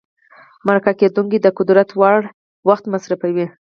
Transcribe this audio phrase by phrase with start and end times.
[0.67, 2.19] مرکه کېدونکی د قدر وړ
[2.69, 3.45] وخت مصرفوي.